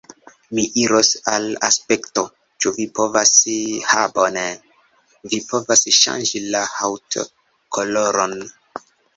[0.57, 2.23] Mi iros al Aspekto.
[2.65, 3.33] Ĉu mi povas...
[3.91, 4.47] ha bone!
[5.35, 8.39] Vi povas ŝanĝi la haŭtkoloron.